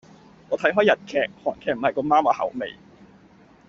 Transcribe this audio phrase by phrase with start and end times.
[0.49, 2.75] 我睇開日劇，韓劇唔係咁啱我口味